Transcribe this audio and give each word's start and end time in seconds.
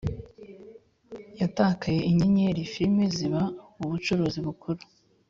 yatakaye 1.39 1.99
inyenyeri: 2.09 2.61
filime 2.73 3.05
ziba 3.15 3.41
ubucuruzi 3.83 4.39
bukuru 4.47 4.81